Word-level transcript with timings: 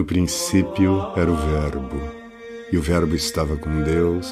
No 0.00 0.06
princípio 0.06 1.12
era 1.14 1.30
o 1.30 1.36
Verbo, 1.36 2.00
e 2.72 2.78
o 2.78 2.80
Verbo 2.80 3.14
estava 3.14 3.54
com 3.54 3.82
Deus, 3.82 4.26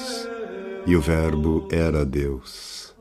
e 0.87 0.97
o 0.97 1.01
Verbo 1.03 1.69
era 1.71 2.07
Deus. 2.07 2.95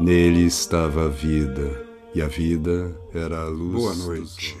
Nele 0.00 0.46
estava 0.46 1.04
a 1.04 1.08
vida, 1.10 1.86
e 2.14 2.22
a 2.22 2.26
vida 2.26 2.98
era 3.12 3.42
a 3.42 3.48
luz. 3.48 3.74
Boa 3.74 3.94
noite. 3.96 4.56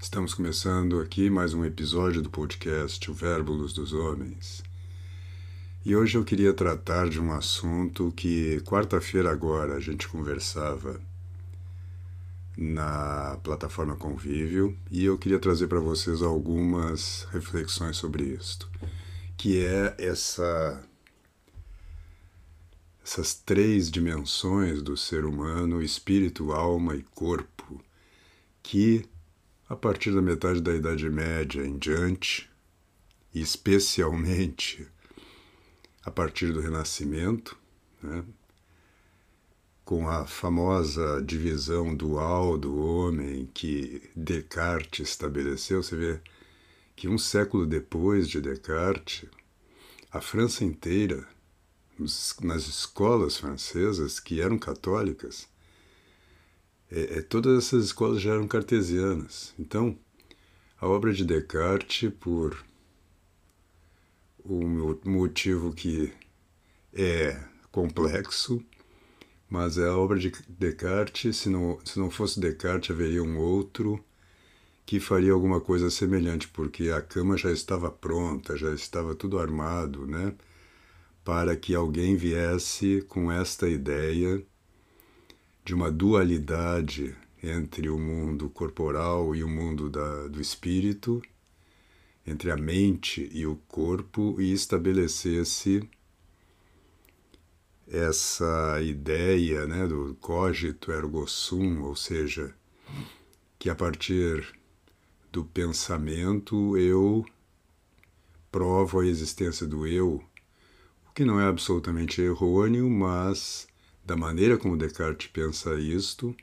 Estamos 0.00 0.32
começando 0.32 1.00
aqui 1.00 1.28
mais 1.28 1.52
um 1.52 1.64
episódio 1.64 2.22
do 2.22 2.30
podcast 2.30 3.10
O 3.10 3.12
Verbo 3.12 3.52
Luz 3.52 3.72
dos 3.72 3.92
Homens. 3.92 4.62
E 5.84 5.96
hoje 5.96 6.16
eu 6.16 6.22
queria 6.22 6.52
tratar 6.52 7.08
de 7.08 7.20
um 7.20 7.32
assunto 7.32 8.12
que 8.16 8.60
quarta-feira 8.60 9.28
agora 9.28 9.74
a 9.74 9.80
gente 9.80 10.06
conversava 10.06 11.00
na 12.56 13.38
plataforma 13.42 13.96
Convívio 13.96 14.76
e 14.90 15.04
eu 15.04 15.18
queria 15.18 15.38
trazer 15.38 15.66
para 15.66 15.78
vocês 15.78 16.22
algumas 16.22 17.24
reflexões 17.30 17.96
sobre 17.96 18.24
isto, 18.24 18.70
que 19.36 19.64
é 19.64 19.94
essa 19.98 20.82
essas 23.04 23.34
três 23.34 23.88
dimensões 23.88 24.82
do 24.82 24.96
ser 24.96 25.24
humano, 25.24 25.80
espírito, 25.80 26.52
alma 26.52 26.96
e 26.96 27.04
corpo, 27.14 27.80
que 28.62 29.08
a 29.68 29.76
partir 29.76 30.12
da 30.12 30.20
metade 30.20 30.60
da 30.60 30.74
Idade 30.74 31.08
Média 31.08 31.64
em 31.64 31.78
diante, 31.78 32.50
especialmente 33.32 34.88
a 36.04 36.10
partir 36.10 36.52
do 36.52 36.60
Renascimento, 36.60 37.56
né, 38.02 38.24
com 39.86 40.08
a 40.08 40.26
famosa 40.26 41.22
divisão 41.22 41.94
dual 41.94 42.58
do 42.58 42.76
homem 42.76 43.48
que 43.54 44.02
Descartes 44.16 45.10
estabeleceu, 45.10 45.80
você 45.80 45.96
vê 45.96 46.20
que 46.96 47.06
um 47.06 47.16
século 47.16 47.64
depois 47.64 48.28
de 48.28 48.40
Descartes, 48.40 49.28
a 50.10 50.20
França 50.20 50.64
inteira, 50.64 51.24
nas 52.42 52.66
escolas 52.66 53.36
francesas 53.36 54.18
que 54.18 54.40
eram 54.40 54.58
católicas, 54.58 55.48
é, 56.90 57.18
é, 57.18 57.22
todas 57.22 57.64
essas 57.66 57.84
escolas 57.84 58.20
já 58.20 58.32
eram 58.32 58.48
cartesianas. 58.48 59.54
Então, 59.56 59.96
a 60.80 60.88
obra 60.88 61.12
de 61.12 61.24
Descartes, 61.24 62.12
por 62.18 62.64
um 64.44 64.98
motivo 65.04 65.72
que 65.72 66.12
é 66.92 67.40
complexo, 67.70 68.60
mas 69.48 69.78
é 69.78 69.86
a 69.86 69.96
obra 69.96 70.18
de 70.18 70.32
Descartes. 70.48 71.36
Se 71.36 71.48
não, 71.48 71.78
se 71.84 71.98
não 71.98 72.10
fosse 72.10 72.40
Descartes, 72.40 72.90
haveria 72.90 73.22
um 73.22 73.38
outro 73.38 74.02
que 74.84 75.00
faria 75.00 75.32
alguma 75.32 75.60
coisa 75.60 75.90
semelhante, 75.90 76.48
porque 76.48 76.90
a 76.90 77.00
cama 77.02 77.36
já 77.36 77.50
estava 77.50 77.90
pronta, 77.90 78.56
já 78.56 78.72
estava 78.72 79.14
tudo 79.14 79.38
armado, 79.38 80.06
né? 80.06 80.32
Para 81.24 81.56
que 81.56 81.74
alguém 81.74 82.16
viesse 82.16 83.04
com 83.08 83.32
esta 83.32 83.68
ideia 83.68 84.40
de 85.64 85.74
uma 85.74 85.90
dualidade 85.90 87.16
entre 87.42 87.88
o 87.88 87.98
mundo 87.98 88.48
corporal 88.48 89.34
e 89.34 89.42
o 89.42 89.48
mundo 89.48 89.90
da, 89.90 90.28
do 90.28 90.40
espírito, 90.40 91.20
entre 92.24 92.50
a 92.52 92.56
mente 92.56 93.28
e 93.32 93.44
o 93.46 93.56
corpo, 93.68 94.40
e 94.40 94.52
estabelecesse 94.52 95.88
essa 97.88 98.80
ideia 98.82 99.66
né, 99.66 99.86
do 99.86 100.16
cogito 100.20 100.90
ergo 100.90 101.26
sum, 101.26 101.82
ou 101.82 101.94
seja, 101.94 102.52
que 103.58 103.70
a 103.70 103.74
partir 103.74 104.54
do 105.30 105.44
pensamento 105.44 106.76
eu 106.76 107.24
provo 108.50 109.00
a 109.00 109.06
existência 109.06 109.66
do 109.66 109.86
eu, 109.86 110.22
o 111.08 111.12
que 111.14 111.24
não 111.24 111.40
é 111.40 111.46
absolutamente 111.46 112.20
errôneo, 112.20 112.90
mas 112.90 113.68
da 114.04 114.16
maneira 114.16 114.56
como 114.56 114.76
Descartes 114.76 115.28
pensa 115.28 115.78
isto, 115.78 116.34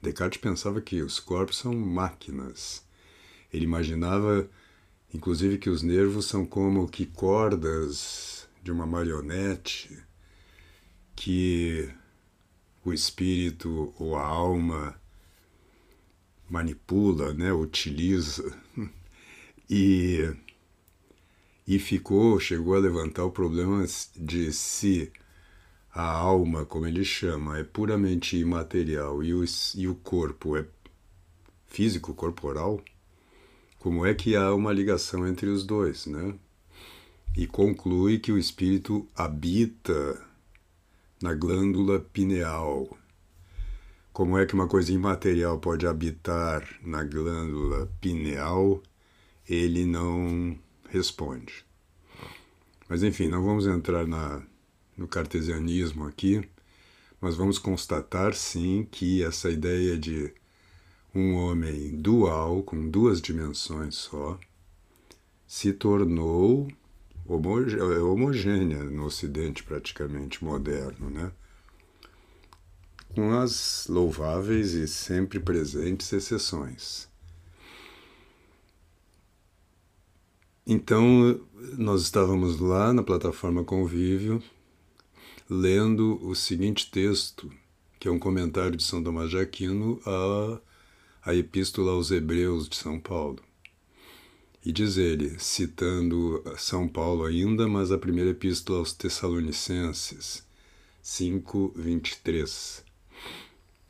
Descartes 0.00 0.40
pensava 0.40 0.80
que 0.80 1.02
os 1.02 1.18
corpos 1.18 1.58
são 1.58 1.74
máquinas. 1.74 2.84
Ele 3.52 3.64
imaginava, 3.64 4.48
inclusive, 5.12 5.58
que 5.58 5.70
os 5.70 5.82
nervos 5.82 6.26
são 6.26 6.44
como 6.46 6.88
que 6.88 7.06
cordas 7.06 8.48
de 8.62 8.70
uma 8.70 8.86
marionete 8.86 10.05
que 11.26 11.92
o 12.84 12.92
espírito 12.92 13.92
ou 13.98 14.14
a 14.14 14.24
alma 14.24 14.94
manipula, 16.48 17.34
né, 17.34 17.52
utiliza 17.52 18.56
e 19.68 20.32
e 21.66 21.80
ficou, 21.80 22.38
chegou 22.38 22.76
a 22.76 22.78
levantar 22.78 23.24
o 23.24 23.32
problema 23.32 23.84
de 24.14 24.52
se 24.52 25.10
a 25.92 26.08
alma, 26.08 26.64
como 26.64 26.86
ele 26.86 27.04
chama, 27.04 27.58
é 27.58 27.64
puramente 27.64 28.36
imaterial 28.36 29.20
e 29.20 29.34
o, 29.34 29.44
e 29.74 29.88
o 29.88 29.96
corpo 29.96 30.56
é 30.56 30.64
físico, 31.66 32.14
corporal, 32.14 32.80
como 33.80 34.06
é 34.06 34.14
que 34.14 34.36
há 34.36 34.54
uma 34.54 34.72
ligação 34.72 35.26
entre 35.26 35.48
os 35.48 35.66
dois, 35.66 36.06
né? 36.06 36.38
E 37.36 37.48
conclui 37.48 38.20
que 38.20 38.30
o 38.30 38.38
espírito 38.38 39.08
habita 39.16 40.24
na 41.22 41.34
glândula 41.34 42.00
pineal. 42.00 42.96
Como 44.12 44.38
é 44.38 44.46
que 44.46 44.54
uma 44.54 44.68
coisa 44.68 44.92
imaterial 44.92 45.58
pode 45.58 45.86
habitar 45.86 46.66
na 46.82 47.04
glândula 47.04 47.90
pineal? 48.00 48.82
Ele 49.48 49.84
não 49.84 50.58
responde. 50.88 51.64
Mas 52.88 53.02
enfim, 53.02 53.28
não 53.28 53.44
vamos 53.44 53.66
entrar 53.66 54.06
na, 54.06 54.42
no 54.96 55.06
cartesianismo 55.08 56.06
aqui, 56.06 56.48
mas 57.20 57.34
vamos 57.34 57.58
constatar 57.58 58.34
sim 58.34 58.86
que 58.90 59.22
essa 59.22 59.50
ideia 59.50 59.98
de 59.98 60.32
um 61.14 61.34
homem 61.34 61.96
dual, 61.96 62.62
com 62.62 62.88
duas 62.88 63.20
dimensões 63.20 63.94
só, 63.94 64.38
se 65.46 65.72
tornou 65.72 66.68
homogênea 67.28 68.84
no 68.84 69.04
Ocidente 69.04 69.62
praticamente 69.62 70.44
moderno, 70.44 71.10
né? 71.10 71.32
com 73.16 73.32
as 73.32 73.86
louváveis 73.88 74.74
e 74.74 74.86
sempre 74.86 75.40
presentes 75.40 76.12
exceções. 76.12 77.08
Então, 80.66 81.40
nós 81.78 82.02
estávamos 82.02 82.60
lá 82.60 82.92
na 82.92 83.02
plataforma 83.02 83.64
Convívio, 83.64 84.42
lendo 85.48 86.18
o 86.26 86.34
seguinte 86.34 86.90
texto, 86.90 87.50
que 87.98 88.06
é 88.06 88.10
um 88.10 88.18
comentário 88.18 88.76
de 88.76 88.82
São 88.82 89.02
Tomás 89.02 89.30
de 89.30 89.38
Aquino 89.38 89.98
à, 90.04 91.30
à 91.30 91.34
Epístola 91.34 91.92
aos 91.92 92.10
Hebreus 92.10 92.68
de 92.68 92.76
São 92.76 93.00
Paulo. 93.00 93.38
E 94.66 94.72
diz 94.72 94.96
ele, 94.96 95.38
citando 95.38 96.42
São 96.58 96.88
Paulo 96.88 97.24
ainda, 97.24 97.68
mas 97.68 97.92
a 97.92 97.98
primeira 97.98 98.30
epístola 98.30 98.80
aos 98.80 98.92
Tessalonicenses, 98.92 100.44
5, 101.00 101.72
23. 101.76 102.84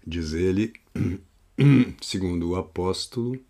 Diz 0.07 0.35
ele, 0.35 0.75
segundo 2.03 2.51
o 2.51 2.57
apóstolo, 2.57 3.43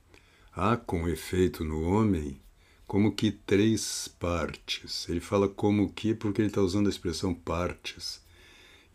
há 0.55 0.77
com 0.77 1.09
efeito 1.09 1.65
no 1.65 1.83
homem 1.83 2.41
como 2.87 3.11
que 3.11 3.33
três 3.33 4.07
partes. 4.07 5.09
Ele 5.09 5.19
fala 5.19 5.49
como 5.49 5.93
que 5.93 6.15
porque 6.15 6.41
ele 6.41 6.49
está 6.49 6.61
usando 6.61 6.87
a 6.87 6.91
expressão 6.91 7.35
partes. 7.35 8.21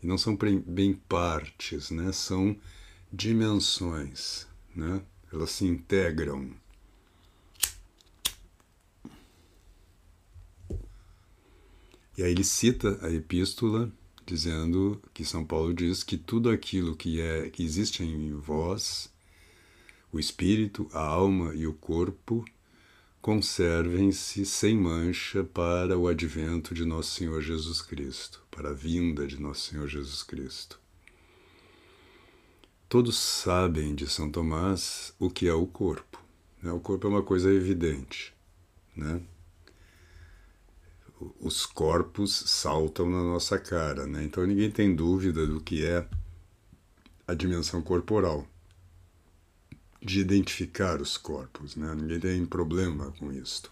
E 0.02 0.06
não 0.06 0.16
são 0.16 0.38
bem 0.66 0.94
partes, 0.94 1.90
né? 1.90 2.10
são 2.12 2.56
dimensões. 3.12 4.46
Né? 4.74 5.02
Elas 5.30 5.50
se 5.50 5.66
integram. 5.66 6.61
E 12.16 12.22
aí 12.22 12.30
ele 12.30 12.44
cita 12.44 12.98
a 13.02 13.10
epístola 13.10 13.90
dizendo 14.26 15.02
que 15.12 15.24
São 15.24 15.44
Paulo 15.44 15.72
diz 15.74 16.02
que 16.02 16.16
tudo 16.16 16.50
aquilo 16.50 16.96
que 16.96 17.20
é 17.20 17.50
que 17.50 17.64
existe 17.64 18.02
em 18.02 18.32
vós, 18.34 19.12
o 20.12 20.18
espírito, 20.18 20.88
a 20.92 21.00
alma 21.00 21.54
e 21.54 21.66
o 21.66 21.72
corpo, 21.72 22.44
conservem-se 23.20 24.44
sem 24.44 24.76
mancha 24.76 25.44
para 25.44 25.96
o 25.96 26.08
advento 26.08 26.74
de 26.74 26.84
nosso 26.84 27.12
Senhor 27.12 27.40
Jesus 27.40 27.80
Cristo, 27.80 28.42
para 28.50 28.70
a 28.70 28.74
vinda 28.74 29.26
de 29.26 29.40
nosso 29.40 29.70
Senhor 29.70 29.88
Jesus 29.88 30.22
Cristo. 30.22 30.78
Todos 32.88 33.16
sabem 33.16 33.94
de 33.94 34.06
São 34.06 34.30
Tomás 34.30 35.14
o 35.18 35.30
que 35.30 35.48
é 35.48 35.54
o 35.54 35.66
corpo. 35.66 36.20
Né? 36.60 36.70
O 36.72 36.80
corpo 36.80 37.06
é 37.06 37.10
uma 37.10 37.22
coisa 37.22 37.50
evidente, 37.50 38.34
né? 38.94 39.22
Os 41.40 41.66
corpos 41.66 42.44
saltam 42.46 43.08
na 43.10 43.22
nossa 43.22 43.58
cara, 43.58 44.06
né? 44.06 44.24
Então 44.24 44.46
ninguém 44.46 44.70
tem 44.70 44.94
dúvida 44.94 45.46
do 45.46 45.60
que 45.60 45.84
é 45.84 46.06
a 47.26 47.34
dimensão 47.34 47.82
corporal. 47.82 48.46
de 50.04 50.18
identificar 50.18 51.00
os 51.00 51.16
corpos, 51.16 51.76
né? 51.76 51.94
ninguém 51.94 52.18
tem 52.18 52.44
problema 52.44 53.12
com 53.18 53.30
isto. 53.30 53.70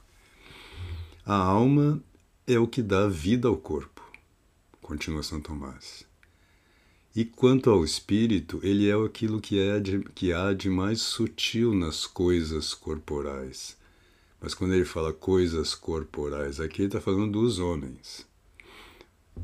A 1.27 1.35
alma 1.35 2.01
é 2.47 2.59
o 2.59 2.69
que 2.69 2.83
dá 2.83 3.09
vida 3.09 3.49
ao 3.49 3.57
corpo, 3.57 4.01
continua 4.81 5.25
São 5.25 5.41
Tomás. 5.41 6.05
E 7.15 7.25
quanto 7.25 7.69
ao 7.69 7.85
espírito, 7.85 8.61
ele 8.63 8.89
é 8.89 8.95
aquilo 8.95 9.41
que, 9.41 9.59
é 9.59 9.81
de, 9.81 10.01
que 10.15 10.33
há 10.33 10.53
de 10.55 10.71
mais 10.71 11.01
sutil 11.01 11.75
nas 11.75 12.07
coisas 12.07 12.73
corporais. 12.75 13.77
Mas 14.41 14.55
quando 14.55 14.75
ele 14.75 14.85
fala 14.85 15.13
coisas 15.13 15.75
corporais, 15.75 16.61
aqui 16.61 16.83
ele 16.83 16.89
está 16.89 17.01
falando 17.01 17.33
dos 17.33 17.59
homens. 17.59 18.27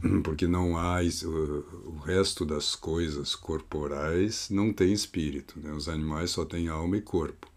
Porque 0.25 0.47
não 0.47 0.77
há 0.77 1.01
o 1.03 1.99
resto 1.99 2.45
das 2.45 2.75
coisas 2.75 3.35
corporais 3.35 4.49
não 4.51 4.73
tem 4.73 4.93
espírito. 4.93 5.59
Né? 5.61 5.73
Os 5.73 5.89
animais 5.89 6.31
só 6.31 6.45
têm 6.45 6.69
alma 6.69 6.97
e 6.97 7.03
corpo. 7.03 7.51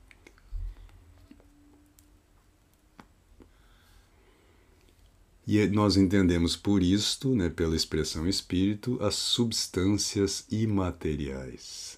E 5.47 5.65
nós 5.68 5.97
entendemos 5.97 6.56
por 6.56 6.83
isto, 6.83 7.35
né, 7.35 7.50
pela 7.50 7.75
expressão 7.75 8.27
espírito, 8.27 9.01
as 9.01 9.15
substâncias 9.15 10.45
imateriais. 10.51 11.97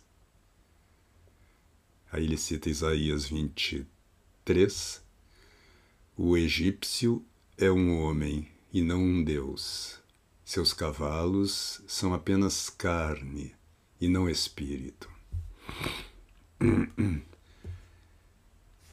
Aí 2.10 2.24
ele 2.24 2.38
cita 2.38 2.70
Isaías 2.70 3.26
23. 3.26 5.01
O 6.24 6.38
egípcio 6.38 7.26
é 7.58 7.72
um 7.72 8.00
homem 8.00 8.48
e 8.72 8.84
não 8.84 9.02
um 9.02 9.24
deus. 9.24 10.00
Seus 10.46 10.72
cavalos 10.72 11.82
são 11.88 12.14
apenas 12.14 12.70
carne 12.70 13.56
e 14.00 14.08
não 14.08 14.30
espírito. 14.30 15.10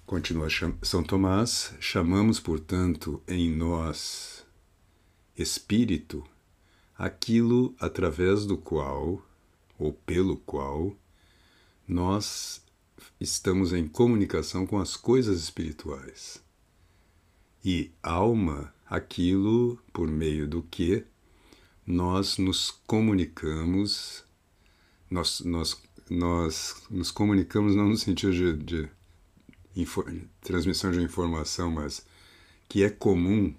Continua 0.06 0.48
São 0.80 1.02
Tomás, 1.02 1.74
chamamos, 1.78 2.40
portanto, 2.40 3.22
em 3.28 3.54
nós 3.54 4.46
espírito 5.36 6.24
aquilo 6.96 7.74
através 7.78 8.46
do 8.46 8.56
qual, 8.56 9.22
ou 9.78 9.92
pelo 9.92 10.38
qual, 10.38 10.96
nós 11.86 12.64
estamos 13.20 13.74
em 13.74 13.86
comunicação 13.86 14.66
com 14.66 14.78
as 14.78 14.96
coisas 14.96 15.38
espirituais. 15.42 16.47
E 17.64 17.90
alma, 18.02 18.72
aquilo 18.86 19.78
por 19.92 20.08
meio 20.08 20.46
do 20.46 20.62
que 20.62 21.04
nós 21.86 22.38
nos 22.38 22.70
comunicamos, 22.86 24.24
nós, 25.10 25.40
nós, 25.40 25.82
nós 26.10 26.82
nos 26.90 27.10
comunicamos 27.10 27.74
não 27.74 27.88
no 27.88 27.96
sentido 27.96 28.32
de, 28.32 28.88
de, 29.76 29.88
transmissão 30.40 30.90
de 30.90 31.00
informação, 31.00 31.70
mas 31.70 32.04
que 32.68 32.82
é 32.82 32.90
comum 32.90 33.54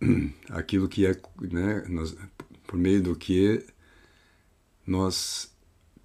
aquilo 0.50 0.88
que 0.88 1.06
é, 1.06 1.20
né, 1.40 1.84
nós, 1.88 2.16
por 2.66 2.78
meio 2.78 3.02
do 3.02 3.16
que 3.16 3.64
nós 4.86 5.50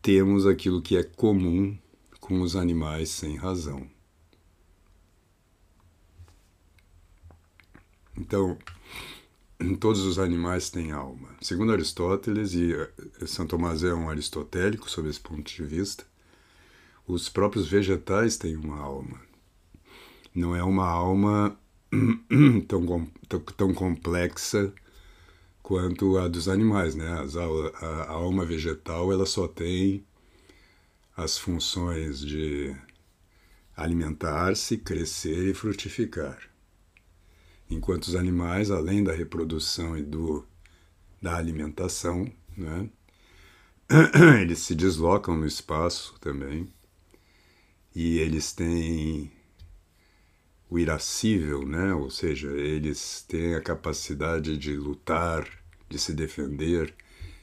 temos 0.02 0.48
aquilo 0.48 0.82
que 0.82 0.98
é 0.98 1.04
comum 1.04 1.78
com 2.20 2.42
os 2.42 2.56
animais 2.56 3.10
sem 3.10 3.36
razão. 3.36 3.88
Então, 8.18 8.58
todos 9.80 10.02
os 10.02 10.20
animais 10.20 10.70
têm 10.70 10.92
alma. 10.92 11.30
Segundo 11.42 11.72
Aristóteles, 11.72 12.54
e 12.54 12.74
eh, 12.74 12.90
São 13.26 13.46
Tomás 13.46 13.84
é 13.84 13.94
um 13.94 14.10
aristotélico 14.10 14.90
sob 14.90 15.10
esse 15.10 15.20
ponto 15.20 15.44
de 15.44 15.64
vista, 15.64 16.06
os 17.08 17.30
próprios 17.30 17.68
vegetais 17.68 18.38
têm 18.38 18.56
uma 18.56 18.80
alma. 18.80 19.20
Não 20.34 20.56
é 20.56 20.64
uma 20.64 20.88
alma 20.88 21.58
tão, 22.68 23.08
tão, 23.58 23.74
complexa 23.74 24.74
quanto 25.62 26.18
a 26.18 26.28
dos 26.28 26.48
animais, 26.48 26.96
né? 26.96 27.08
A, 27.08 27.86
a, 27.86 28.10
alma 28.12 28.46
vegetal 28.46 29.12
ela 29.12 29.26
só 29.26 29.48
tem 29.48 30.06
as 31.16 31.38
funções 31.38 32.20
de 32.20 32.76
alimentar-se, 33.76 34.78
crescer 34.78 35.50
e 35.50 35.54
frutificar. 35.54 36.51
Enquanto 37.72 38.04
os 38.04 38.16
animais, 38.16 38.70
além 38.70 39.02
da 39.02 39.14
reprodução 39.14 39.98
e 39.98 40.04
do, 40.04 40.46
da 41.22 41.38
alimentação, 41.38 42.30
né? 42.56 42.90
eles 44.42 44.60
se 44.60 44.76
deslocam 44.76 45.38
no 45.38 45.46
espaço 45.46 46.16
também 46.20 46.72
e 47.96 48.20
eles 48.20 48.52
têm 48.54 49.32
o 50.70 50.78
irascível, 50.80 51.66
né? 51.66 51.94
ou 51.94 52.10
seja, 52.10 52.50
eles 52.52 53.26
têm 53.28 53.56
a 53.56 53.62
capacidade 53.62 54.58
de 54.58 54.76
lutar, 54.76 55.48
de 55.90 55.98
se 56.00 56.14
defender, 56.14 56.94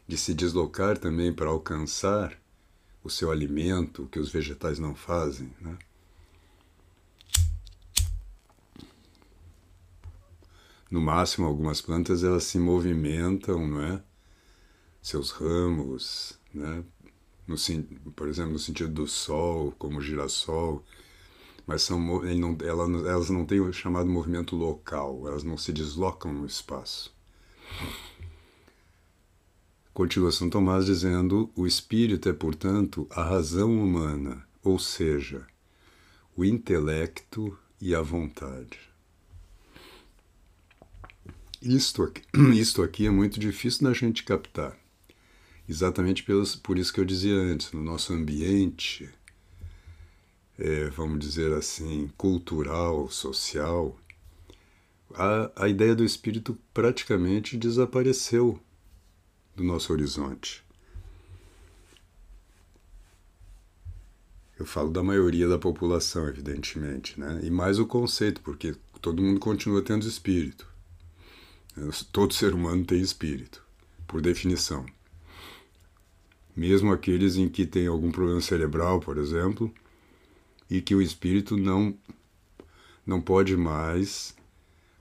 de 0.07 0.17
se 0.17 0.33
deslocar 0.33 0.99
também 0.99 1.33
para 1.33 1.49
alcançar 1.49 2.39
o 3.05 3.11
seu 3.11 3.31
alimento, 3.31 4.09
que 4.11 4.19
os 4.19 4.31
vegetais 4.31 4.79
não 4.79 4.95
fazem. 4.95 5.51
Né? 5.61 5.77
No 10.91 11.01
máximo, 11.01 11.47
algumas 11.47 11.81
plantas 11.81 12.25
elas 12.25 12.45
se 12.45 12.59
movimentam, 12.59 13.67
não 13.67 13.83
é? 13.83 14.03
Seus 15.03 15.31
ramos, 15.31 16.39
né? 16.53 16.83
No, 17.47 17.57
por 18.13 18.29
exemplo, 18.29 18.53
no 18.53 18.59
sentido 18.59 18.93
do 18.93 19.07
sol, 19.07 19.73
como 19.79 19.99
o 19.99 20.03
girassol, 20.03 20.85
mas 21.67 21.83
são, 21.83 22.01
não, 22.01 22.57
elas 23.07 23.31
não 23.31 23.45
têm 23.45 23.61
o 23.61 23.73
chamado 23.73 24.09
movimento 24.09 24.57
local, 24.57 25.29
elas 25.29 25.45
não 25.45 25.57
se 25.57 25.73
deslocam 25.73 26.33
no 26.33 26.47
espaço. 26.47 27.15
Continua 29.93 30.33
São 30.33 30.49
Tomás 30.49 30.87
dizendo: 30.87 31.51
o 31.57 31.67
espírito 31.67 32.29
é, 32.29 32.33
portanto, 32.33 33.07
a 33.11 33.23
razão 33.23 33.71
humana, 33.83 34.47
ou 34.63 34.79
seja, 34.79 35.47
o 36.37 36.45
intelecto 36.45 37.59
e 37.81 37.95
a 37.95 38.01
vontade. 38.01 38.88
Isto 41.63 42.03
aqui, 42.05 42.23
isto 42.55 42.83
aqui 42.83 43.07
é 43.07 43.11
muito 43.11 43.39
difícil 43.39 43.85
da 43.85 43.93
gente 43.93 44.25
captar. 44.25 44.77
Exatamente 45.69 46.25
por 46.63 46.79
isso 46.79 46.93
que 46.93 47.01
eu 47.01 47.05
dizia 47.05 47.35
antes, 47.35 47.73
no 47.73 47.83
nosso 47.83 48.13
ambiente 48.13 49.11
é, 50.59 50.91
vamos 50.91 51.21
dizer 51.21 51.53
assim, 51.53 52.11
cultural, 52.17 53.09
social, 53.09 53.97
a, 55.15 55.65
a 55.65 55.69
ideia 55.69 55.95
do 55.95 56.05
espírito 56.05 56.59
praticamente 56.75 57.57
desapareceu 57.57 58.61
do 59.55 59.63
nosso 59.63 59.93
horizonte. 59.93 60.65
Eu 64.59 64.67
falo 64.67 64.91
da 64.91 65.05
maioria 65.05 65.47
da 65.47 65.57
população, 65.57 66.27
evidentemente, 66.27 67.19
né? 67.19 67.41
e 67.45 67.51
mais 67.51 67.79
o 67.79 67.87
conceito, 67.87 68.41
porque 68.41 68.75
todo 69.01 69.23
mundo 69.23 69.39
continua 69.39 69.81
tendo 69.81 70.07
espírito. 70.09 70.67
Todo 72.13 72.35
ser 72.35 72.55
humano 72.55 72.85
tem 72.85 73.01
espírito, 73.01 73.63
por 74.07 74.21
definição. 74.21 74.85
Mesmo 76.57 76.93
aqueles 76.93 77.37
em 77.37 77.49
que 77.49 77.67
tem 77.67 77.87
algum 77.87 78.11
problema 78.11 78.41
cerebral, 78.41 79.01
por 79.01 79.17
exemplo, 79.17 79.73
e 80.69 80.81
que 80.81 80.95
o 80.95 81.03
espírito 81.03 81.57
não 81.57 81.97
não 83.07 83.23
pode 83.23 83.57
mais 83.57 84.35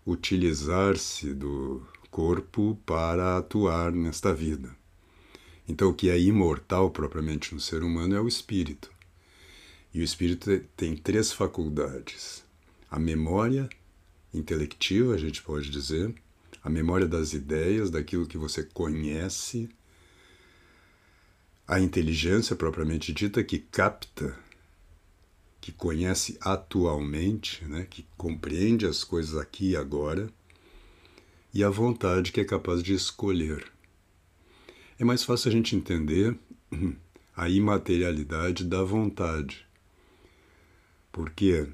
utilizar-se 0.06 1.34
do 1.34 1.86
corpo 2.10 2.80
para 2.86 3.38
atuar 3.38 3.92
nesta 3.92 4.34
vida. 4.34 4.74
Então, 5.68 5.90
o 5.90 5.94
que 5.94 6.10
é 6.10 6.18
imortal 6.18 6.90
propriamente 6.90 7.54
no 7.54 7.60
ser 7.60 7.84
humano 7.84 8.16
é 8.16 8.22
o 8.22 8.28
espírito. 8.28 8.90
E 9.94 10.00
o 10.00 10.04
espírito 10.04 10.58
tem 10.78 10.96
três 10.96 11.34
faculdades: 11.34 12.46
a 12.90 12.98
memória 12.98 13.68
intelectiva, 14.34 15.14
a 15.14 15.18
gente 15.18 15.42
pode 15.42 15.70
dizer, 15.70 16.16
a 16.64 16.70
memória 16.70 17.08
das 17.08 17.34
ideias, 17.34 17.90
daquilo 17.90 18.28
que 18.28 18.38
você 18.38 18.64
conhece, 18.64 19.70
a 21.68 21.80
inteligência 21.80 22.56
propriamente 22.56 23.12
dita, 23.14 23.44
que 23.44 23.60
capta 23.60 24.38
que 25.68 25.72
conhece 25.74 26.38
atualmente, 26.40 27.66
né, 27.66 27.86
que 27.90 28.06
compreende 28.16 28.86
as 28.86 29.04
coisas 29.04 29.36
aqui 29.36 29.72
e 29.72 29.76
agora, 29.76 30.30
e 31.54 31.62
a 31.62 31.70
vontade 31.70 32.32
que 32.32 32.40
é 32.40 32.46
capaz 32.46 32.82
de 32.82 32.94
escolher. 32.94 33.70
É 34.98 35.04
mais 35.04 35.24
fácil 35.24 35.50
a 35.50 35.52
gente 35.52 35.76
entender 35.76 36.38
a 37.36 37.50
imaterialidade 37.50 38.64
da 38.64 38.82
vontade, 38.82 39.68
porque 41.12 41.68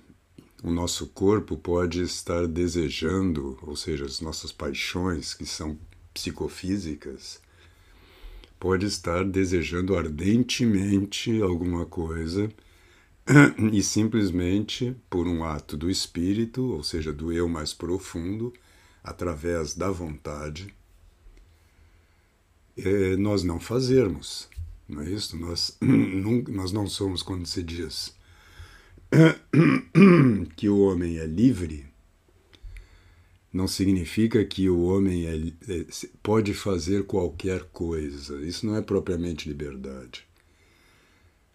o 0.64 0.72
nosso 0.72 1.08
corpo 1.08 1.58
pode 1.58 2.02
estar 2.02 2.48
desejando, 2.48 3.60
ou 3.62 3.76
seja, 3.76 4.06
as 4.06 4.22
nossas 4.22 4.50
paixões, 4.54 5.34
que 5.34 5.46
são 5.46 5.78
psicofísicas, 6.14 7.42
pode 8.58 8.86
estar 8.86 9.26
desejando 9.26 9.98
ardentemente 9.98 11.42
alguma 11.42 11.86
coisa 11.86 12.50
e 13.74 13.84
simplesmente 13.84 14.96
por 15.10 15.28
um 15.28 15.44
ato 15.44 15.76
do 15.76 15.92
espírito, 15.92 16.72
ou 16.72 16.82
seja, 16.82 17.12
do 17.12 17.34
eu 17.34 17.50
mais 17.50 17.74
profundo, 17.74 18.54
através 19.04 19.76
da 19.76 19.92
vontade, 19.92 20.74
é, 22.78 23.18
nós 23.18 23.44
não 23.44 23.60
fazermos. 23.60 24.48
Não 24.88 25.02
é 25.02 25.10
isso? 25.10 25.38
Nós 25.38 25.78
nós 26.48 26.72
não 26.72 26.88
somos, 26.88 27.22
quando 27.22 27.46
se 27.46 27.62
diz 27.62 28.16
que 30.56 30.70
o 30.70 30.80
homem 30.80 31.18
é 31.18 31.26
livre, 31.26 31.86
não 33.52 33.68
significa 33.68 34.44
que 34.44 34.68
o 34.68 34.82
homem 34.84 35.28
é, 35.28 35.36
é, 35.72 35.86
pode 36.24 36.54
fazer 36.54 37.04
qualquer 37.06 37.66
coisa. 37.66 38.42
Isso 38.42 38.66
não 38.66 38.76
é 38.76 38.82
propriamente 38.82 39.48
liberdade. 39.48 40.26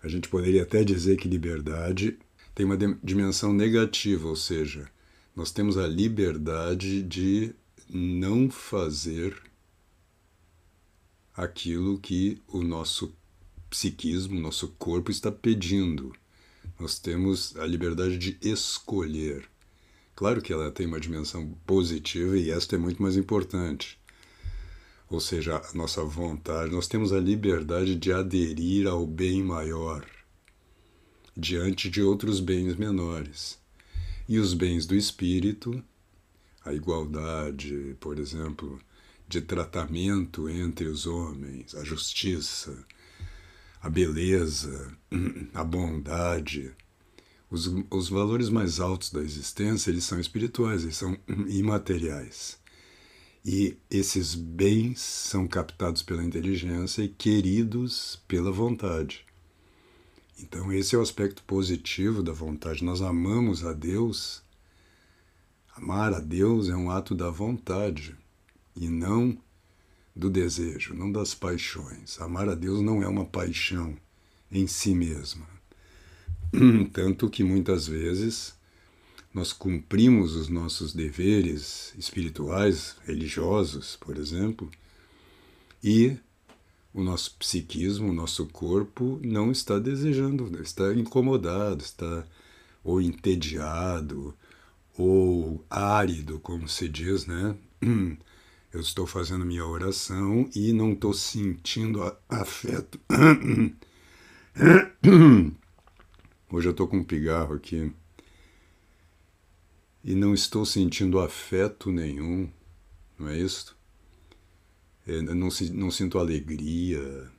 A 0.00 0.06
gente 0.06 0.28
poderia 0.28 0.62
até 0.62 0.84
dizer 0.84 1.16
que 1.16 1.28
liberdade 1.28 2.16
tem 2.54 2.64
uma 2.64 2.76
dimensão 3.02 3.52
negativa, 3.52 4.28
ou 4.28 4.36
seja, 4.36 4.88
nós 5.34 5.50
temos 5.50 5.76
a 5.76 5.86
liberdade 5.86 7.02
de 7.02 7.52
não 7.88 8.48
fazer 8.48 9.36
aquilo 11.36 11.98
que 11.98 12.40
o 12.48 12.62
nosso 12.62 13.14
psiquismo, 13.70 14.40
nosso 14.40 14.68
corpo 14.78 15.10
está 15.10 15.30
pedindo. 15.30 16.12
Nós 16.78 16.99
temos 16.99 17.56
a 17.56 17.66
liberdade 17.66 18.16
de 18.16 18.38
escolher. 18.40 19.49
Claro 20.14 20.40
que 20.40 20.52
ela 20.52 20.70
tem 20.70 20.87
uma 20.87 21.00
dimensão 21.00 21.52
positiva 21.66 22.37
e 22.37 22.50
esta 22.50 22.76
é 22.76 22.78
muito 22.78 23.02
mais 23.02 23.16
importante. 23.16 23.99
Ou 25.11 25.20
seja, 25.20 25.56
a 25.56 25.75
nossa 25.75 26.04
vontade, 26.04 26.70
nós 26.70 26.87
temos 26.87 27.12
a 27.12 27.18
liberdade 27.18 27.94
de 27.94 28.12
aderir 28.12 28.87
ao 28.87 29.06
bem 29.06 29.42
maior 29.42 30.06
diante 31.37 31.88
de 31.88 32.02
outros 32.02 32.40
bens 32.40 32.76
menores. 32.76 33.58
E 34.28 34.38
os 34.38 34.52
bens 34.52 34.87
do 34.87 34.94
espírito, 34.94 35.82
a 36.64 36.75
igualdade, 36.75 37.97
por 37.99 38.18
exemplo, 38.18 38.78
de 39.26 39.40
tratamento 39.40 40.49
entre 40.49 40.87
os 40.87 41.06
homens, 41.06 41.75
a 41.75 41.85
justiça, 41.85 42.85
a 43.80 43.88
beleza, 43.88 44.97
a 45.54 45.64
bondade, 45.64 46.75
os, 47.50 47.66
os 47.90 48.08
valores 48.08 48.49
mais 48.49 48.80
altos 48.80 49.11
da 49.11 49.20
existência, 49.20 49.90
eles 49.90 50.04
são 50.04 50.20
espirituais, 50.20 50.82
eles 50.82 50.97
são 50.97 51.16
imateriais. 51.49 52.58
E 53.44 53.76
esses 53.90 54.35
bens 54.35 55.00
são 55.00 55.47
captados 55.47 56.02
pela 56.02 56.25
inteligência 56.25 57.02
e 57.02 57.08
queridos 57.08 58.23
pela 58.28 58.50
vontade. 58.50 59.25
Então, 60.40 60.73
esse 60.73 60.94
é 60.94 60.99
o 60.99 61.02
aspecto 61.02 61.42
positivo 61.44 62.23
da 62.23 62.32
vontade. 62.32 62.85
Nós 62.85 63.00
amamos 63.00 63.64
a 63.64 63.73
Deus. 63.73 64.42
Amar 65.75 66.12
a 66.12 66.20
Deus 66.20 66.68
é 66.68 66.76
um 66.76 66.90
ato 66.90 67.14
da 67.14 67.30
vontade 67.30 68.16
e 68.76 68.88
não 68.88 69.38
do 70.18 70.28
desejo, 70.28 70.94
não 70.94 71.12
das 71.12 71.32
paixões. 71.32 72.20
Amar 72.20 72.48
a 72.48 72.56
Deus 72.56 72.80
não 72.82 73.00
é 73.00 73.06
uma 73.06 73.25
paixão 73.25 73.96
em 74.50 74.66
si 74.66 74.92
mesma. 74.92 75.46
Tanto 76.92 77.30
que 77.30 77.44
muitas 77.44 77.87
vezes 77.87 78.52
nós 79.32 79.52
cumprimos 79.52 80.34
os 80.34 80.48
nossos 80.48 80.92
deveres 80.92 81.94
espirituais, 81.96 82.96
religiosos, 83.06 83.94
por 83.94 84.16
exemplo, 84.16 84.68
e 85.84 86.16
o 86.92 87.00
nosso 87.00 87.37
psiquismo, 87.37 88.10
o 88.10 88.14
nosso 88.14 88.46
corpo 88.46 89.20
não 89.22 89.52
está 89.52 89.78
desejando, 89.78 90.60
está 90.60 90.92
incomodado, 90.94 91.84
está 91.84 92.26
ou 92.82 93.00
entediado, 93.00 94.34
ou 94.96 95.64
árido, 95.70 96.40
como 96.40 96.68
se 96.68 96.88
diz, 96.88 97.25
né? 97.25 97.54
Eu 98.70 98.80
estou 98.80 99.06
fazendo 99.06 99.46
minha 99.46 99.64
oração 99.64 100.48
e 100.54 100.72
não 100.72 100.92
estou 100.92 101.14
sentindo 101.14 102.02
afeto. 102.28 103.00
Hoje 106.50 106.68
eu 106.68 106.72
estou 106.72 106.87
com 106.87 106.98
um 106.98 107.04
pigarro 107.04 107.54
aqui 107.54 107.90
e 110.04 110.14
não 110.14 110.34
estou 110.34 110.66
sentindo 110.66 111.18
afeto 111.18 111.90
nenhum, 111.90 112.50
não 113.18 113.28
é 113.28 113.38
isso? 113.38 113.76
Eu 115.06 115.22
não, 115.22 115.48
não 115.72 115.90
sinto 115.90 116.18
alegria, 116.18 117.30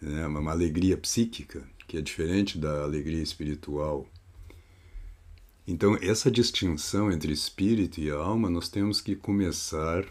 né? 0.00 0.26
uma 0.26 0.52
alegria 0.52 0.96
psíquica, 0.96 1.68
que 1.88 1.96
é 1.96 2.00
diferente 2.00 2.56
da 2.56 2.82
alegria 2.82 3.22
espiritual. 3.22 4.08
Então, 5.66 5.96
essa 6.00 6.30
distinção 6.30 7.10
entre 7.12 7.32
espírito 7.32 8.00
e 8.00 8.10
alma, 8.10 8.48
nós 8.48 8.68
temos 8.68 9.00
que 9.00 9.14
começar, 9.14 10.04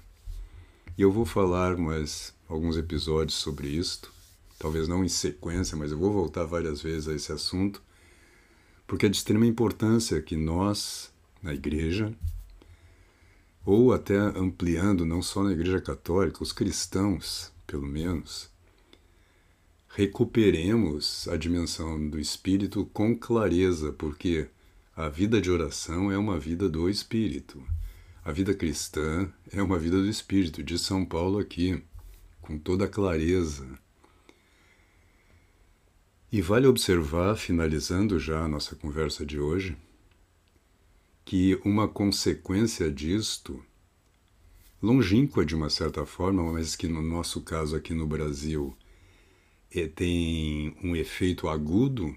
e 0.99 1.01
eu 1.01 1.09
vou 1.09 1.23
falar 1.23 1.77
mais 1.77 2.35
alguns 2.49 2.75
episódios 2.75 3.37
sobre 3.37 3.69
isto, 3.69 4.11
talvez 4.59 4.85
não 4.85 5.01
em 5.01 5.07
sequência, 5.07 5.77
mas 5.77 5.93
eu 5.93 5.97
vou 5.97 6.11
voltar 6.11 6.43
várias 6.43 6.81
vezes 6.81 7.07
a 7.07 7.13
esse 7.13 7.31
assunto, 7.31 7.81
porque 8.85 9.05
é 9.05 9.09
de 9.09 9.15
extrema 9.15 9.45
importância 9.45 10.21
que 10.21 10.35
nós, 10.35 11.09
na 11.41 11.53
igreja, 11.53 12.13
ou 13.65 13.93
até 13.93 14.17
ampliando, 14.17 15.05
não 15.05 15.21
só 15.21 15.41
na 15.41 15.53
igreja 15.53 15.79
católica, 15.79 16.43
os 16.43 16.51
cristãos, 16.51 17.49
pelo 17.65 17.87
menos, 17.87 18.49
recuperemos 19.87 21.29
a 21.29 21.37
dimensão 21.37 22.09
do 22.09 22.19
espírito 22.19 22.85
com 22.91 23.17
clareza, 23.17 23.93
porque 23.93 24.49
a 24.97 25.07
vida 25.07 25.39
de 25.39 25.49
oração 25.49 26.11
é 26.11 26.17
uma 26.17 26.37
vida 26.37 26.67
do 26.67 26.89
espírito. 26.89 27.63
A 28.23 28.31
vida 28.31 28.53
cristã 28.53 29.31
é 29.51 29.61
uma 29.61 29.79
vida 29.79 29.97
do 29.97 30.07
espírito, 30.07 30.61
de 30.61 30.77
São 30.77 31.05
Paulo 31.05 31.39
aqui, 31.39 31.81
com 32.41 32.57
toda 32.59 32.87
clareza. 32.87 33.67
E 36.31 36.41
vale 36.41 36.67
observar, 36.67 37.35
finalizando 37.37 38.19
já 38.19 38.43
a 38.43 38.47
nossa 38.47 38.75
conversa 38.75 39.25
de 39.25 39.39
hoje, 39.39 39.77
que 41.23 41.59
uma 41.63 41.87
consequência 41.87 42.91
disto, 42.91 43.63
longínqua 44.81 45.45
de 45.45 45.55
uma 45.55 45.69
certa 45.69 46.05
forma, 46.05 46.43
mas 46.51 46.75
que 46.75 46.87
no 46.87 47.01
nosso 47.01 47.41
caso 47.41 47.75
aqui 47.75 47.93
no 47.93 48.05
Brasil 48.05 48.75
é, 49.71 49.87
tem 49.87 50.75
um 50.83 50.95
efeito 50.95 51.47
agudo, 51.47 52.15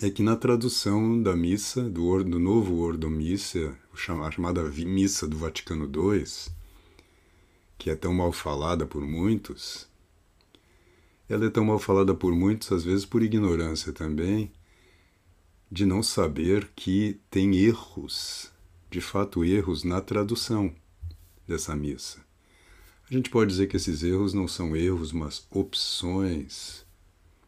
é 0.00 0.10
que 0.10 0.22
na 0.22 0.36
tradução 0.36 1.20
da 1.20 1.34
missa, 1.34 1.82
do, 1.82 2.22
do 2.22 2.38
novo 2.38 2.76
Ordo 2.76 3.10
Missa, 3.10 3.76
a 3.92 4.30
chamada 4.30 4.62
Missa 4.62 5.26
do 5.26 5.36
Vaticano 5.36 5.90
II, 5.92 6.24
que 7.76 7.90
é 7.90 7.96
tão 7.96 8.14
mal 8.14 8.30
falada 8.30 8.86
por 8.86 9.02
muitos, 9.02 9.88
ela 11.28 11.46
é 11.46 11.50
tão 11.50 11.64
mal 11.64 11.80
falada 11.80 12.14
por 12.14 12.32
muitos, 12.32 12.70
às 12.70 12.84
vezes 12.84 13.04
por 13.04 13.24
ignorância 13.24 13.92
também, 13.92 14.52
de 15.70 15.84
não 15.84 16.00
saber 16.00 16.70
que 16.76 17.20
tem 17.28 17.56
erros, 17.56 18.52
de 18.88 19.00
fato 19.00 19.44
erros 19.44 19.82
na 19.82 20.00
tradução 20.00 20.72
dessa 21.46 21.74
missa. 21.74 22.24
A 23.10 23.12
gente 23.12 23.30
pode 23.30 23.50
dizer 23.50 23.66
que 23.66 23.76
esses 23.76 24.04
erros 24.04 24.32
não 24.32 24.46
são 24.46 24.76
erros, 24.76 25.12
mas 25.12 25.44
opções 25.50 26.86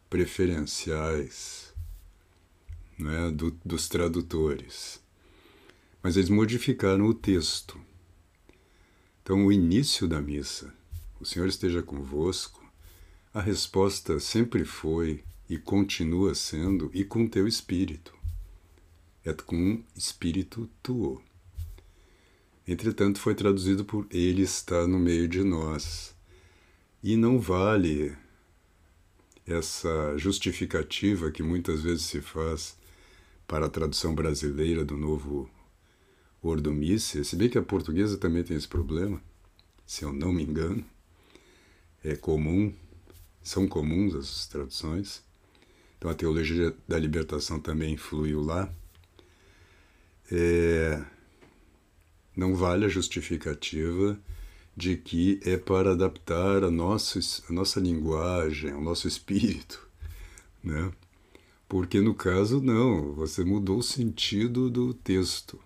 preferenciais 0.08 1.69
né, 3.00 3.30
do, 3.30 3.50
dos 3.64 3.88
tradutores. 3.88 5.00
Mas 6.02 6.16
eles 6.16 6.30
modificaram 6.30 7.06
o 7.06 7.14
texto. 7.14 7.80
Então, 9.22 9.46
o 9.46 9.52
início 9.52 10.08
da 10.08 10.20
missa, 10.20 10.72
o 11.20 11.24
Senhor 11.24 11.46
esteja 11.46 11.82
convosco, 11.82 12.64
a 13.32 13.40
resposta 13.40 14.18
sempre 14.18 14.64
foi 14.64 15.22
e 15.48 15.58
continua 15.58 16.34
sendo, 16.34 16.90
e 16.92 17.04
com 17.04 17.26
teu 17.26 17.46
espírito. 17.46 18.14
É 19.24 19.32
com 19.32 19.82
espírito 19.94 20.68
tuo. 20.82 21.22
Entretanto, 22.66 23.20
foi 23.20 23.34
traduzido 23.34 23.84
por 23.84 24.06
Ele 24.10 24.42
está 24.42 24.86
no 24.86 24.98
meio 24.98 25.28
de 25.28 25.42
nós. 25.42 26.14
E 27.02 27.16
não 27.16 27.38
vale 27.38 28.16
essa 29.46 30.16
justificativa 30.16 31.30
que 31.30 31.42
muitas 31.42 31.82
vezes 31.82 32.04
se 32.04 32.20
faz 32.20 32.79
para 33.50 33.66
a 33.66 33.68
tradução 33.68 34.14
brasileira 34.14 34.84
do 34.84 34.96
novo 34.96 35.50
Ordo 36.40 36.72
Missa, 36.72 37.24
se 37.24 37.34
bem 37.34 37.48
que 37.48 37.58
a 37.58 37.62
portuguesa 37.62 38.16
também 38.16 38.44
tem 38.44 38.56
esse 38.56 38.68
problema, 38.68 39.20
se 39.84 40.04
eu 40.04 40.12
não 40.12 40.32
me 40.32 40.44
engano, 40.44 40.84
é 42.04 42.14
comum, 42.14 42.72
são 43.42 43.66
comuns 43.66 44.14
as 44.14 44.46
traduções. 44.46 45.24
Então 45.98 46.08
a 46.08 46.14
teologia 46.14 46.72
da 46.86 46.96
libertação 46.96 47.58
também 47.58 47.94
influiu 47.94 48.40
lá. 48.40 48.72
É, 50.30 51.04
não 52.36 52.54
vale 52.54 52.84
a 52.84 52.88
justificativa 52.88 54.16
de 54.76 54.96
que 54.96 55.40
é 55.44 55.56
para 55.56 55.90
adaptar 55.90 56.62
a, 56.62 56.70
nosso, 56.70 57.18
a 57.48 57.52
nossa 57.52 57.80
linguagem, 57.80 58.70
ao 58.70 58.80
nosso 58.80 59.08
espírito. 59.08 59.88
né? 60.62 60.92
Porque 61.70 62.00
no 62.00 62.12
caso, 62.12 62.60
não, 62.60 63.12
você 63.12 63.44
mudou 63.44 63.78
o 63.78 63.82
sentido 63.82 64.68
do 64.68 64.92
texto. 64.92 65.56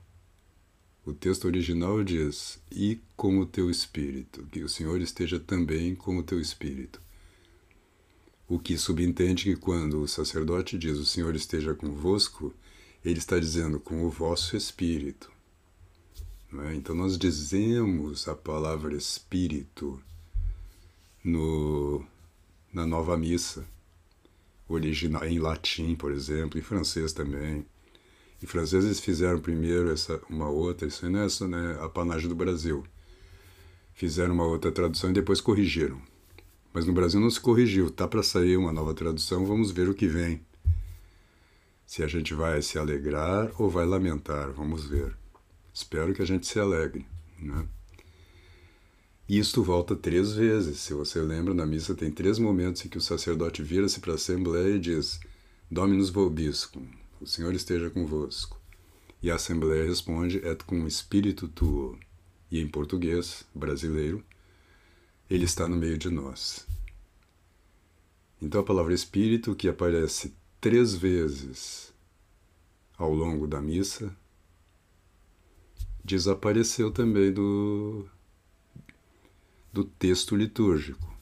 O 1.02 1.14
texto 1.14 1.46
original 1.46 2.04
diz: 2.04 2.60
E 2.70 3.00
com 3.16 3.38
o 3.38 3.46
teu 3.46 3.70
espírito, 3.70 4.46
que 4.52 4.62
o 4.62 4.68
Senhor 4.68 5.00
esteja 5.00 5.40
também 5.40 5.94
com 5.94 6.18
o 6.18 6.22
teu 6.22 6.38
espírito. 6.38 7.00
O 8.46 8.58
que 8.58 8.76
subentende 8.76 9.44
que 9.44 9.56
quando 9.56 10.02
o 10.02 10.06
sacerdote 10.06 10.76
diz: 10.76 10.98
O 10.98 11.06
Senhor 11.06 11.34
esteja 11.34 11.74
convosco, 11.74 12.52
ele 13.02 13.18
está 13.18 13.38
dizendo 13.38 13.80
com 13.80 14.04
o 14.04 14.10
vosso 14.10 14.58
espírito. 14.58 15.32
É? 16.68 16.74
Então 16.74 16.94
nós 16.94 17.16
dizemos 17.16 18.28
a 18.28 18.34
palavra 18.34 18.94
espírito 18.94 19.98
no, 21.24 22.04
na 22.70 22.86
nova 22.86 23.16
missa, 23.16 23.66
original 24.68 25.24
em 25.24 25.38
latim, 25.38 25.94
por 25.94 26.12
exemplo, 26.12 26.58
em 26.58 26.62
francês 26.62 27.12
também. 27.12 27.66
Em 28.42 28.46
francês 28.46 28.84
eles 28.84 29.00
fizeram 29.00 29.40
primeiro 29.40 29.90
essa 29.90 30.20
uma 30.28 30.48
outra, 30.48 30.86
isso 30.86 31.06
é 31.06 31.24
essa, 31.24 31.46
né, 31.48 31.78
a 31.80 31.88
panagem 31.88 32.28
do 32.28 32.34
Brasil. 32.34 32.84
Fizeram 33.92 34.34
uma 34.34 34.44
outra 34.44 34.72
tradução 34.72 35.10
e 35.10 35.14
depois 35.14 35.40
corrigiram. 35.40 36.00
Mas 36.72 36.86
no 36.86 36.92
Brasil 36.92 37.20
não 37.20 37.30
se 37.30 37.40
corrigiu, 37.40 37.90
tá 37.90 38.08
para 38.08 38.22
sair 38.22 38.56
uma 38.56 38.72
nova 38.72 38.92
tradução, 38.92 39.46
vamos 39.46 39.70
ver 39.70 39.88
o 39.88 39.94
que 39.94 40.08
vem. 40.08 40.44
Se 41.86 42.02
a 42.02 42.06
gente 42.06 42.34
vai 42.34 42.60
se 42.62 42.78
alegrar 42.78 43.52
ou 43.58 43.70
vai 43.70 43.86
lamentar, 43.86 44.50
vamos 44.50 44.84
ver. 44.84 45.16
Espero 45.72 46.12
que 46.12 46.22
a 46.22 46.26
gente 46.26 46.46
se 46.46 46.58
alegre, 46.58 47.06
né? 47.38 47.66
Isto 49.28 49.62
volta 49.62 49.96
três 49.96 50.34
vezes. 50.34 50.80
Se 50.80 50.92
você 50.92 51.20
lembra, 51.22 51.54
na 51.54 51.64
missa 51.64 51.94
tem 51.94 52.10
três 52.10 52.38
momentos 52.38 52.84
em 52.84 52.88
que 52.88 52.98
o 52.98 53.00
sacerdote 53.00 53.62
vira-se 53.62 53.98
para 53.98 54.12
a 54.12 54.16
assembleia 54.16 54.76
e 54.76 54.78
diz: 54.78 55.18
Dominus 55.70 56.10
vobiscum, 56.10 56.86
o 57.20 57.26
Senhor 57.26 57.54
esteja 57.54 57.88
convosco. 57.88 58.60
E 59.22 59.30
a 59.30 59.36
assembleia 59.36 59.86
responde: 59.86 60.38
Et 60.46 60.62
cum 60.64 60.86
espírito 60.86 61.48
tuo. 61.48 61.98
E 62.50 62.60
em 62.60 62.68
português, 62.68 63.46
brasileiro, 63.54 64.22
ele 65.30 65.46
está 65.46 65.66
no 65.66 65.76
meio 65.76 65.96
de 65.96 66.10
nós. 66.10 66.66
Então 68.42 68.60
a 68.60 68.64
palavra 68.64 68.92
espírito, 68.92 69.54
que 69.54 69.68
aparece 69.68 70.34
três 70.60 70.94
vezes 70.94 71.94
ao 72.98 73.12
longo 73.12 73.46
da 73.46 73.60
missa, 73.60 74.14
desapareceu 76.04 76.90
também 76.90 77.32
do, 77.32 78.06
do 79.74 79.82
texto 79.82 80.36
litúrgico. 80.36 81.12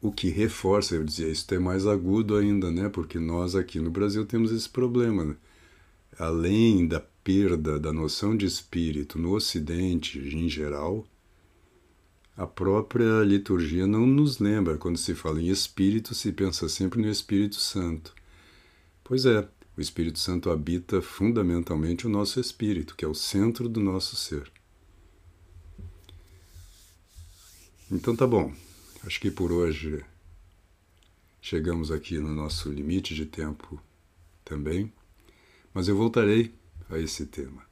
O 0.00 0.10
que 0.10 0.30
reforça, 0.30 0.94
eu 0.94 1.04
dizia, 1.04 1.28
isso 1.28 1.46
é 1.52 1.58
mais 1.58 1.86
agudo 1.86 2.36
ainda, 2.36 2.70
né? 2.70 2.88
Porque 2.88 3.18
nós 3.18 3.54
aqui 3.54 3.78
no 3.78 3.90
Brasil 3.90 4.24
temos 4.24 4.50
esse 4.50 4.66
problema. 4.66 5.26
Né? 5.26 5.36
Além 6.18 6.88
da 6.88 7.00
perda 7.00 7.78
da 7.78 7.92
noção 7.92 8.34
de 8.34 8.46
espírito 8.46 9.18
no 9.18 9.34
Ocidente 9.34 10.18
em 10.18 10.48
geral, 10.48 11.06
a 12.34 12.46
própria 12.46 13.22
liturgia 13.22 13.86
não 13.86 14.06
nos 14.06 14.38
lembra. 14.38 14.78
Quando 14.78 14.96
se 14.96 15.14
fala 15.14 15.42
em 15.42 15.48
espírito, 15.48 16.14
se 16.14 16.32
pensa 16.32 16.66
sempre 16.66 17.00
no 17.02 17.10
Espírito 17.10 17.56
Santo. 17.56 18.14
Pois 19.04 19.26
é, 19.26 19.46
o 19.76 19.80
Espírito 19.82 20.18
Santo 20.18 20.50
habita 20.50 21.02
fundamentalmente 21.02 22.06
o 22.06 22.10
nosso 22.10 22.40
espírito, 22.40 22.96
que 22.96 23.04
é 23.04 23.08
o 23.08 23.14
centro 23.14 23.68
do 23.68 23.80
nosso 23.80 24.16
ser. 24.16 24.50
Então 27.90 28.16
tá 28.16 28.26
bom. 28.26 28.52
Acho 29.04 29.20
que 29.20 29.30
por 29.30 29.52
hoje 29.52 30.04
chegamos 31.40 31.92
aqui 31.92 32.18
no 32.18 32.34
nosso 32.34 32.68
limite 32.68 33.14
de 33.14 33.24
tempo 33.24 33.80
também, 34.44 34.92
mas 35.72 35.86
eu 35.86 35.96
voltarei 35.96 36.52
a 36.90 36.98
esse 36.98 37.26
tema. 37.26 37.62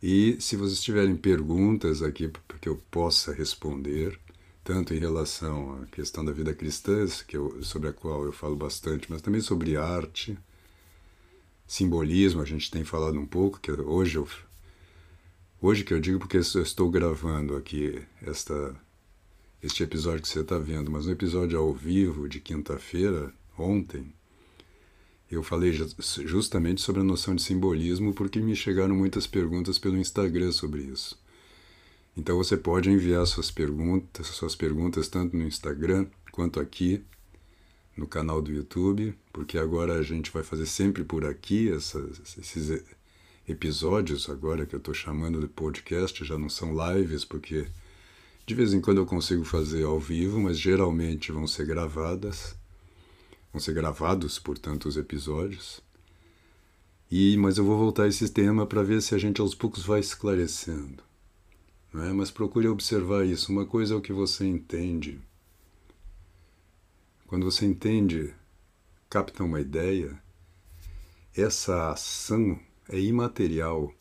E 0.00 0.36
se 0.40 0.54
vocês 0.54 0.80
tiverem 0.80 1.16
perguntas 1.16 2.02
aqui 2.02 2.28
para 2.28 2.58
que 2.58 2.68
eu 2.68 2.76
possa 2.88 3.32
responder, 3.32 4.16
tanto 4.62 4.94
em 4.94 5.00
relação 5.00 5.82
à 5.82 5.86
questão 5.86 6.24
da 6.24 6.30
vida 6.30 6.54
cristã, 6.54 7.04
que 7.26 7.36
eu, 7.36 7.60
sobre 7.64 7.88
a 7.88 7.92
qual 7.92 8.24
eu 8.24 8.32
falo 8.32 8.54
bastante, 8.54 9.10
mas 9.10 9.22
também 9.22 9.40
sobre 9.40 9.76
arte, 9.76 10.38
simbolismo, 11.66 12.40
a 12.40 12.44
gente 12.44 12.70
tem 12.70 12.84
falado 12.84 13.18
um 13.18 13.26
pouco, 13.26 13.58
que 13.58 13.72
hoje 13.72 14.18
eu 14.18 14.28
hoje 15.60 15.82
que 15.82 15.92
eu 15.92 16.00
digo 16.00 16.20
porque 16.20 16.36
eu 16.36 16.40
estou 16.62 16.88
gravando 16.88 17.56
aqui 17.56 18.00
esta 18.22 18.76
este 19.62 19.84
episódio 19.84 20.22
que 20.22 20.28
você 20.28 20.40
está 20.40 20.58
vendo, 20.58 20.90
mas 20.90 21.06
no 21.06 21.12
episódio 21.12 21.56
ao 21.56 21.72
vivo 21.72 22.28
de 22.28 22.40
quinta-feira, 22.40 23.32
ontem, 23.56 24.12
eu 25.30 25.42
falei 25.42 25.72
justamente 26.24 26.80
sobre 26.80 27.00
a 27.00 27.04
noção 27.04 27.34
de 27.34 27.42
simbolismo 27.42 28.12
porque 28.12 28.40
me 28.40 28.56
chegaram 28.56 28.94
muitas 28.94 29.26
perguntas 29.26 29.78
pelo 29.78 29.96
Instagram 29.96 30.50
sobre 30.50 30.82
isso. 30.82 31.16
Então 32.16 32.36
você 32.36 32.56
pode 32.56 32.90
enviar 32.90 33.24
suas 33.26 33.50
perguntas, 33.50 34.26
suas 34.26 34.56
perguntas 34.56 35.08
tanto 35.08 35.36
no 35.36 35.46
Instagram 35.46 36.06
quanto 36.32 36.58
aqui 36.58 37.02
no 37.96 38.06
canal 38.06 38.42
do 38.42 38.50
YouTube, 38.50 39.14
porque 39.32 39.56
agora 39.58 39.94
a 39.94 40.02
gente 40.02 40.30
vai 40.30 40.42
fazer 40.42 40.66
sempre 40.66 41.04
por 41.04 41.24
aqui 41.24 41.70
essas, 41.70 42.36
esses 42.36 42.82
episódios 43.48 44.28
agora 44.28 44.66
que 44.66 44.74
eu 44.74 44.78
estou 44.78 44.92
chamando 44.92 45.40
de 45.40 45.46
podcast, 45.46 46.24
já 46.24 46.36
não 46.36 46.48
são 46.48 46.74
lives 46.74 47.24
porque 47.24 47.66
de 48.44 48.54
vez 48.54 48.74
em 48.74 48.80
quando 48.80 48.98
eu 48.98 49.06
consigo 49.06 49.44
fazer 49.44 49.84
ao 49.84 50.00
vivo, 50.00 50.40
mas 50.40 50.58
geralmente 50.58 51.30
vão 51.30 51.46
ser 51.46 51.66
gravadas, 51.66 52.56
vão 53.52 53.60
ser 53.60 53.72
gravados, 53.72 54.38
portanto, 54.38 54.88
os 54.88 54.96
episódios. 54.96 55.80
E 57.10 57.36
mas 57.36 57.58
eu 57.58 57.64
vou 57.64 57.78
voltar 57.78 58.04
a 58.04 58.08
esse 58.08 58.28
tema 58.28 58.66
para 58.66 58.82
ver 58.82 59.00
se 59.02 59.14
a 59.14 59.18
gente 59.18 59.40
aos 59.40 59.54
poucos 59.54 59.84
vai 59.84 60.00
esclarecendo. 60.00 61.02
Não 61.92 62.02
é? 62.02 62.12
Mas 62.12 62.30
procure 62.30 62.66
observar 62.68 63.24
isso. 63.26 63.52
Uma 63.52 63.66
coisa 63.66 63.94
é 63.94 63.96
o 63.96 64.00
que 64.00 64.12
você 64.12 64.46
entende. 64.46 65.20
Quando 67.26 67.44
você 67.44 67.66
entende, 67.66 68.34
capta 69.08 69.44
uma 69.44 69.60
ideia, 69.60 70.18
essa 71.36 71.90
ação 71.90 72.58
é 72.88 72.98
imaterial 72.98 73.92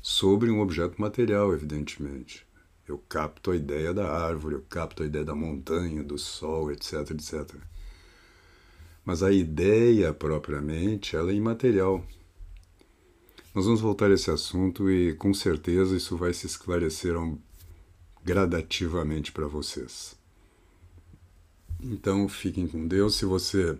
sobre 0.00 0.50
um 0.50 0.60
objeto 0.60 1.00
material, 1.00 1.52
evidentemente. 1.52 2.46
Eu 2.86 2.98
capto 3.08 3.50
a 3.50 3.56
ideia 3.56 3.94
da 3.94 4.10
árvore, 4.10 4.56
eu 4.56 4.62
capto 4.68 5.02
a 5.02 5.06
ideia 5.06 5.24
da 5.24 5.34
montanha, 5.34 6.02
do 6.02 6.18
sol, 6.18 6.70
etc, 6.72 7.10
etc. 7.12 7.54
Mas 9.04 9.22
a 9.22 9.32
ideia 9.32 10.12
propriamente, 10.12 11.16
ela 11.16 11.30
é 11.30 11.34
imaterial. 11.34 12.04
Nós 13.54 13.66
vamos 13.66 13.80
voltar 13.80 14.10
a 14.10 14.14
esse 14.14 14.30
assunto 14.30 14.90
e 14.90 15.14
com 15.14 15.34
certeza 15.34 15.96
isso 15.96 16.16
vai 16.16 16.32
se 16.32 16.46
esclarecer 16.46 17.14
gradativamente 18.24 19.30
para 19.32 19.46
vocês. 19.46 20.16
Então 21.82 22.28
fiquem 22.28 22.66
com 22.66 22.86
Deus. 22.86 23.16
Se 23.16 23.24
você 23.24 23.76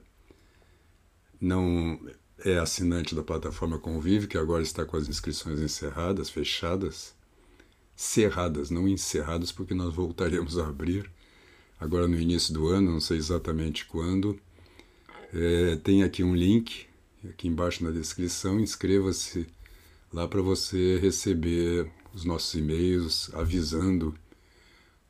não 1.40 1.98
é 2.44 2.58
assinante 2.58 3.14
da 3.14 3.22
plataforma 3.22 3.78
Convive, 3.78 4.26
que 4.26 4.36
agora 4.36 4.62
está 4.62 4.84
com 4.84 4.96
as 4.96 5.08
inscrições 5.08 5.60
encerradas, 5.60 6.28
fechadas, 6.28 7.14
cerradas, 7.94 8.70
não 8.70 8.88
encerradas, 8.88 9.52
porque 9.52 9.74
nós 9.74 9.94
voltaremos 9.94 10.58
a 10.58 10.66
abrir 10.68 11.10
agora 11.78 12.06
no 12.06 12.18
início 12.18 12.54
do 12.54 12.68
ano, 12.68 12.92
não 12.92 13.00
sei 13.00 13.18
exatamente 13.18 13.84
quando. 13.86 14.38
É, 15.32 15.76
tem 15.76 16.02
aqui 16.02 16.22
um 16.22 16.34
link, 16.34 16.86
aqui 17.28 17.48
embaixo 17.48 17.84
na 17.84 17.90
descrição, 17.90 18.60
inscreva-se 18.60 19.46
lá 20.12 20.28
para 20.28 20.42
você 20.42 20.98
receber 20.98 21.90
os 22.14 22.24
nossos 22.24 22.54
e-mails 22.54 23.30
avisando 23.34 24.14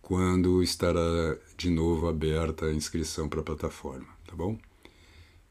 quando 0.00 0.62
estará 0.62 1.36
de 1.56 1.70
novo 1.70 2.08
aberta 2.08 2.66
a 2.66 2.74
inscrição 2.74 3.28
para 3.28 3.40
a 3.40 3.44
plataforma, 3.44 4.06
tá 4.26 4.34
bom? 4.34 4.58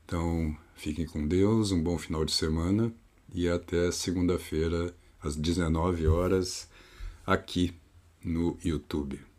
Então, 0.05 0.55
fiquem 0.75 1.05
com 1.05 1.27
Deus, 1.27 1.71
um 1.71 1.81
bom 1.81 1.97
final 1.97 2.25
de 2.25 2.31
semana 2.31 2.93
e 3.33 3.47
até 3.47 3.91
segunda-feira 3.91 4.93
às 5.21 5.35
19 5.35 6.07
horas 6.07 6.69
aqui 7.25 7.73
no 8.23 8.57
YouTube. 8.63 9.30